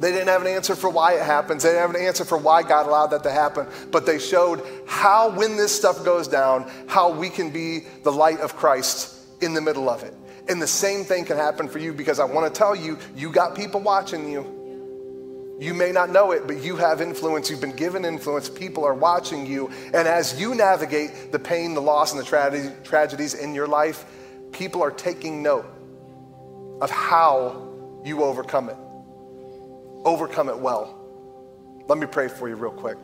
[0.00, 1.62] They didn't have an answer for why it happens.
[1.62, 3.66] They didn't have an answer for why God allowed that to happen.
[3.90, 8.40] But they showed how, when this stuff goes down, how we can be the light
[8.40, 10.14] of Christ in the middle of it.
[10.48, 13.30] And the same thing can happen for you because I want to tell you, you
[13.30, 14.54] got people watching you.
[15.58, 17.50] You may not know it, but you have influence.
[17.50, 18.48] You've been given influence.
[18.48, 19.68] People are watching you.
[19.86, 24.04] And as you navigate the pain, the loss, and the tra- tragedies in your life,
[24.52, 25.66] people are taking note
[26.80, 27.68] of how
[28.04, 28.76] you overcome it
[30.04, 30.94] overcome it well.
[31.88, 32.98] Let me pray for you real quick.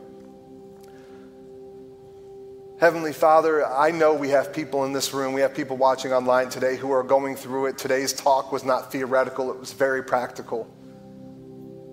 [2.79, 6.49] Heavenly Father, I know we have people in this room, we have people watching online
[6.49, 7.77] today who are going through it.
[7.77, 10.67] Today's talk was not theoretical, it was very practical.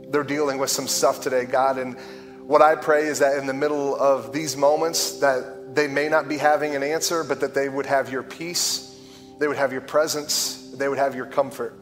[0.09, 1.97] They're dealing with some stuff today, God, and
[2.43, 6.29] what I pray is that in the middle of these moments that they may not
[6.29, 9.01] be having an answer, but that they would have your peace,
[9.39, 11.79] they would have your presence, they would have your comfort.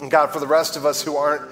[0.00, 1.50] And God, for the rest of us who aren't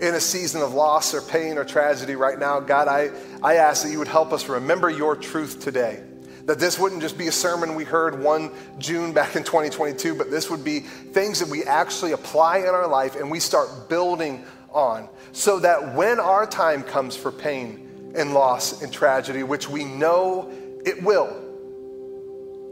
[0.00, 3.10] in a season of loss or pain or tragedy right now, God, I,
[3.42, 6.02] I ask that you would help us remember your truth today.
[6.46, 10.30] That this wouldn't just be a sermon we heard one June back in 2022, but
[10.30, 14.44] this would be things that we actually apply in our life and we start building
[14.70, 15.08] on.
[15.32, 20.52] So that when our time comes for pain and loss and tragedy, which we know
[20.84, 21.40] it will,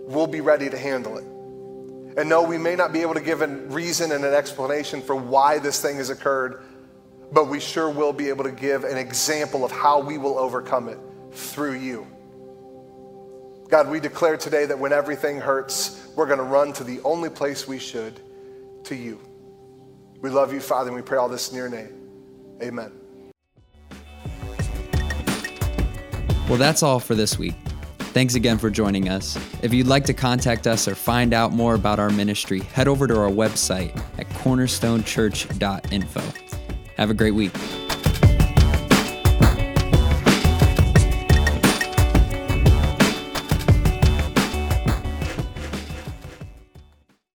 [0.06, 1.24] we'll be ready to handle it.
[2.14, 5.16] And no, we may not be able to give a reason and an explanation for
[5.16, 6.62] why this thing has occurred,
[7.32, 10.88] but we sure will be able to give an example of how we will overcome
[10.88, 10.98] it
[11.32, 12.06] through you.
[13.68, 17.30] God, we declare today that when everything hurts, we're going to run to the only
[17.30, 18.20] place we should,
[18.84, 19.18] to you.
[20.20, 22.10] We love you, Father, and we pray all this in your name.
[22.62, 22.92] Amen.
[26.48, 27.54] Well, that's all for this week.
[27.98, 29.38] Thanks again for joining us.
[29.62, 33.06] If you'd like to contact us or find out more about our ministry, head over
[33.06, 36.61] to our website at cornerstonechurch.info.
[37.02, 37.50] Have a great week.